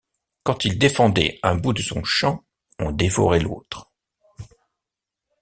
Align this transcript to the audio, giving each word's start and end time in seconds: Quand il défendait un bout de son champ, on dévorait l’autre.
Quand 0.41 0.65
il 0.65 0.79
défendait 0.79 1.37
un 1.43 1.53
bout 1.53 1.73
de 1.73 1.81
son 1.83 2.03
champ, 2.03 2.43
on 2.79 2.91
dévorait 2.91 3.39
l’autre. 3.39 3.91